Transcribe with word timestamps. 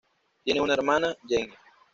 Tiene 0.43 0.61
una 0.61 0.73
hermana, 0.73 1.15
Jenny. 1.27 1.53